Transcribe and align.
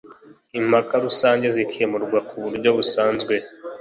impaka 0.59 0.93
rusange 1.05 1.45
zikemurwa 1.55 2.19
ku 2.27 2.35
buryo 2.43 2.69
busanzwe. 2.77 3.33